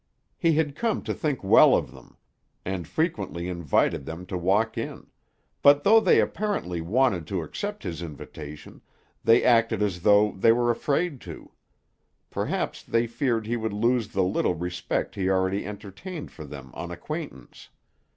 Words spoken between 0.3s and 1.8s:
He had come to think well